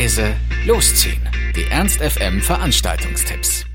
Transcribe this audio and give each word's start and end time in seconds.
leise, 0.00 0.34
losziehen. 0.66 1.20
Die 1.54 1.70
Ernst 1.70 2.00
FM 2.00 2.40
Veranstaltungstipps. 2.40 3.66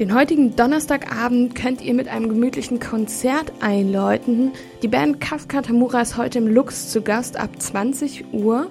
Den 0.00 0.12
heutigen 0.12 0.56
Donnerstagabend 0.56 1.54
könnt 1.54 1.80
ihr 1.80 1.94
mit 1.94 2.08
einem 2.08 2.28
gemütlichen 2.28 2.80
Konzert 2.80 3.52
einläuten. 3.60 4.50
Die 4.82 4.88
Band 4.88 5.20
Kafka 5.20 5.62
Tamura 5.62 6.00
ist 6.00 6.16
heute 6.16 6.38
im 6.38 6.48
Lux 6.48 6.88
zu 6.88 7.02
Gast 7.02 7.36
ab 7.36 7.50
20 7.56 8.32
Uhr. 8.32 8.68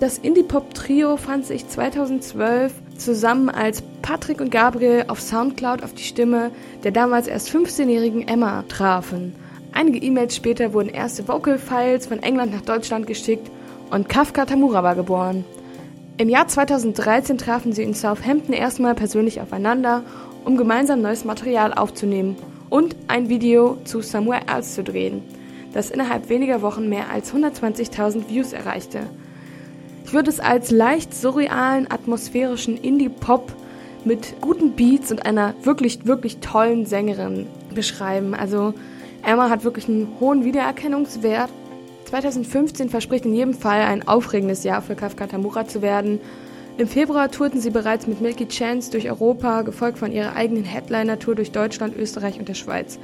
Das 0.00 0.16
Indie-Pop-Trio 0.16 1.18
fand 1.18 1.44
sich 1.44 1.68
2012 1.68 2.72
zusammen 2.96 3.50
als 3.50 3.82
Patrick 4.00 4.40
und 4.40 4.50
Gabriel 4.50 5.04
auf 5.08 5.20
Soundcloud 5.20 5.82
auf 5.82 5.92
die 5.92 6.04
Stimme 6.04 6.50
der 6.82 6.92
damals 6.92 7.26
erst 7.26 7.50
15-jährigen 7.50 8.26
Emma 8.26 8.64
trafen. 8.68 9.34
Einige 9.72 9.98
E-Mails 9.98 10.34
später 10.34 10.72
wurden 10.72 10.88
erste 10.88 11.28
Vocal-Files 11.28 12.06
von 12.06 12.22
England 12.22 12.54
nach 12.54 12.62
Deutschland 12.62 13.06
geschickt 13.06 13.50
und 13.90 14.08
Kafka 14.08 14.44
Tamura 14.44 14.82
war 14.82 14.94
geboren. 14.94 15.44
Im 16.18 16.28
Jahr 16.28 16.48
2013 16.48 17.38
trafen 17.38 17.72
sie 17.72 17.82
in 17.82 17.94
Southampton 17.94 18.54
erstmal 18.54 18.94
persönlich 18.94 19.40
aufeinander 19.40 20.02
um 20.46 20.56
gemeinsam 20.56 21.02
neues 21.02 21.24
Material 21.24 21.74
aufzunehmen 21.74 22.36
und 22.70 22.94
ein 23.08 23.28
Video 23.28 23.78
zu 23.84 24.00
Somewhere 24.00 24.42
Else 24.46 24.76
zu 24.76 24.84
drehen, 24.84 25.22
das 25.74 25.90
innerhalb 25.90 26.28
weniger 26.28 26.62
Wochen 26.62 26.88
mehr 26.88 27.10
als 27.12 27.34
120.000 27.34 28.28
Views 28.28 28.52
erreichte. 28.52 29.00
Ich 30.04 30.12
würde 30.12 30.30
es 30.30 30.38
als 30.38 30.70
leicht 30.70 31.12
surrealen, 31.12 31.90
atmosphärischen 31.90 32.76
Indie-Pop 32.76 33.52
mit 34.04 34.40
guten 34.40 34.76
Beats 34.76 35.10
und 35.10 35.26
einer 35.26 35.54
wirklich, 35.64 36.06
wirklich 36.06 36.38
tollen 36.38 36.86
Sängerin 36.86 37.48
beschreiben. 37.74 38.32
Also 38.32 38.72
Emma 39.24 39.50
hat 39.50 39.64
wirklich 39.64 39.88
einen 39.88 40.06
hohen 40.20 40.44
Wiedererkennungswert. 40.44 41.50
2015 42.06 42.88
verspricht 42.88 43.26
in 43.26 43.34
jedem 43.34 43.54
Fall 43.54 43.82
ein 43.82 44.08
aufregendes 44.08 44.64
Jahr 44.64 44.82
für 44.82 44.94
Kafka 44.94 45.26
Tamura 45.26 45.66
zu 45.66 45.82
werden 45.82 46.20
im 46.78 46.88
Februar 46.88 47.30
tourten 47.30 47.58
sie 47.58 47.70
bereits 47.70 48.06
mit 48.06 48.20
Milky 48.20 48.48
Chance 48.48 48.90
durch 48.90 49.08
Europa, 49.08 49.62
gefolgt 49.62 49.98
von 49.98 50.12
ihrer 50.12 50.36
eigenen 50.36 50.64
Headliner-Tour 50.64 51.34
durch 51.34 51.50
Deutschland, 51.50 51.96
Österreich 51.96 52.38
und 52.38 52.48
der 52.48 52.54
Schweiz. 52.54 52.98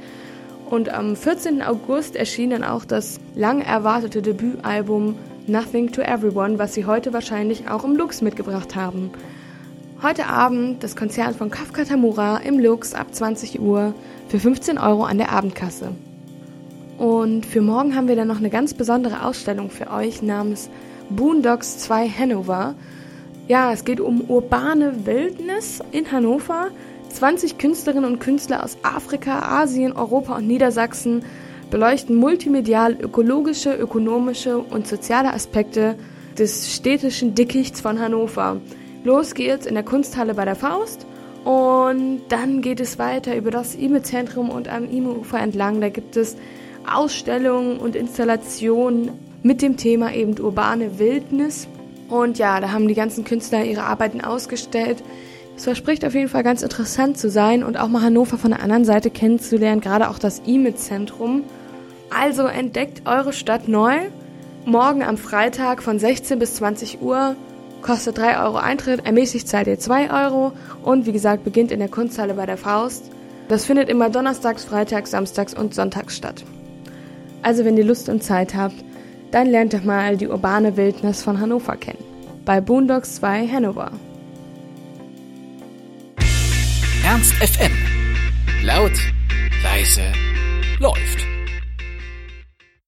Und 0.69 0.89
am 0.89 1.15
14. 1.15 1.63
August 1.63 2.15
erschien 2.15 2.51
dann 2.51 2.63
auch 2.63 2.85
das 2.85 3.19
lang 3.33 3.61
erwartete 3.61 4.21
Debütalbum 4.21 5.15
Nothing 5.47 5.91
to 5.91 6.01
Everyone, 6.01 6.59
was 6.59 6.75
sie 6.75 6.85
heute 6.85 7.13
wahrscheinlich 7.13 7.67
auch 7.67 7.83
im 7.83 7.95
Lux 7.95 8.21
mitgebracht 8.21 8.75
haben. 8.75 9.09
Heute 10.03 10.27
Abend 10.27 10.83
das 10.83 10.95
Konzert 10.95 11.35
von 11.35 11.49
Kafka 11.49 11.83
Tamura 11.83 12.37
im 12.37 12.59
Lux 12.59 12.93
ab 12.93 13.07
20 13.11 13.59
Uhr 13.59 13.95
für 14.27 14.39
15 14.39 14.77
Euro 14.77 15.03
an 15.03 15.17
der 15.17 15.31
Abendkasse. 15.31 15.93
Und 16.97 17.45
für 17.45 17.61
morgen 17.61 17.95
haben 17.95 18.07
wir 18.07 18.15
dann 18.15 18.27
noch 18.27 18.37
eine 18.37 18.49
ganz 18.49 18.73
besondere 18.73 19.25
Ausstellung 19.25 19.69
für 19.69 19.89
euch 19.89 20.21
namens 20.21 20.69
Boondocks 21.09 21.79
2 21.79 22.07
Hanover. 22.07 22.75
Ja, 23.47 23.73
es 23.73 23.83
geht 23.83 23.99
um 23.99 24.21
urbane 24.21 25.05
Wildnis 25.05 25.81
in 25.91 26.11
Hannover. 26.11 26.67
20 27.09 27.57
Künstlerinnen 27.57 28.09
und 28.09 28.19
Künstler 28.19 28.63
aus 28.63 28.77
Afrika, 28.81 29.39
Asien, 29.39 29.93
Europa 29.93 30.35
und 30.37 30.47
Niedersachsen 30.47 31.23
beleuchten 31.69 32.15
multimedial 32.15 32.97
ökologische, 32.99 33.73
ökonomische 33.73 34.57
und 34.59 34.87
soziale 34.87 35.33
Aspekte 35.33 35.95
des 36.37 36.75
städtischen 36.75 37.35
Dickichts 37.35 37.81
von 37.81 37.99
Hannover. 37.99 38.61
Los 39.03 39.33
geht's 39.33 39.65
in 39.65 39.73
der 39.73 39.83
Kunsthalle 39.83 40.33
bei 40.33 40.45
der 40.45 40.55
Faust 40.55 41.05
und 41.43 42.21
dann 42.29 42.61
geht 42.61 42.79
es 42.79 42.97
weiter 42.99 43.35
über 43.35 43.51
das 43.51 43.75
IME-Zentrum 43.75 44.49
und 44.49 44.69
am 44.69 44.89
IME-Ufer 44.89 45.39
entlang. 45.39 45.81
Da 45.81 45.89
gibt 45.89 46.15
es 46.15 46.37
Ausstellungen 46.91 47.77
und 47.77 47.95
Installationen 47.95 49.11
mit 49.43 49.61
dem 49.61 49.77
Thema 49.77 50.13
eben 50.13 50.39
urbane 50.39 50.99
Wildnis. 50.99 51.67
Und 52.09 52.37
ja, 52.37 52.59
da 52.59 52.71
haben 52.71 52.87
die 52.87 52.93
ganzen 52.93 53.23
Künstler 53.23 53.63
ihre 53.63 53.83
Arbeiten 53.83 54.21
ausgestellt. 54.21 55.03
Es 55.55 55.65
verspricht 55.65 56.05
auf 56.05 56.15
jeden 56.15 56.29
Fall 56.29 56.43
ganz 56.43 56.61
interessant 56.61 57.17
zu 57.17 57.29
sein 57.29 57.63
und 57.63 57.77
auch 57.77 57.87
mal 57.87 58.01
Hannover 58.01 58.37
von 58.37 58.51
der 58.51 58.63
anderen 58.63 58.85
Seite 58.85 59.09
kennenzulernen, 59.09 59.81
gerade 59.81 60.09
auch 60.09 60.17
das 60.19 60.41
E-Mit-Zentrum. 60.45 61.43
Also 62.09 62.43
entdeckt 62.43 63.03
eure 63.05 63.33
Stadt 63.33 63.67
neu. 63.67 63.97
Morgen 64.65 65.03
am 65.03 65.17
Freitag 65.17 65.83
von 65.83 65.99
16 65.99 66.39
bis 66.39 66.55
20 66.55 67.01
Uhr 67.01 67.35
kostet 67.81 68.17
3 68.17 68.41
Euro 68.43 68.57
Eintritt, 68.57 69.05
ermäßigt 69.05 69.47
zahlt 69.47 69.67
ihr 69.67 69.77
2 69.77 70.25
Euro 70.25 70.53
und 70.83 71.05
wie 71.05 71.11
gesagt 71.11 71.43
beginnt 71.43 71.71
in 71.71 71.79
der 71.79 71.89
Kunsthalle 71.89 72.33
bei 72.33 72.45
der 72.45 72.57
Faust. 72.57 73.11
Das 73.49 73.65
findet 73.65 73.89
immer 73.89 74.09
donnerstags, 74.09 74.63
freitags, 74.63 75.11
samstags 75.11 75.53
und 75.53 75.75
sonntags 75.75 76.15
statt. 76.15 76.45
Also 77.43 77.65
wenn 77.65 77.77
ihr 77.77 77.83
Lust 77.83 78.09
und 78.09 78.23
Zeit 78.23 78.55
habt, 78.55 78.83
dann 79.31 79.47
lernt 79.47 79.73
doch 79.73 79.83
mal 79.83 80.17
die 80.17 80.27
urbane 80.27 80.77
Wildnis 80.77 81.21
von 81.21 81.39
Hannover 81.39 81.75
kennen. 81.75 82.03
Bei 82.45 82.61
Boondocks 82.61 83.15
2 83.15 83.47
Hannover. 83.47 83.91
Ernst 87.05 87.33
FM. 87.33 87.71
Laut, 88.63 88.93
leise, 89.63 90.01
läuft. 90.79 91.32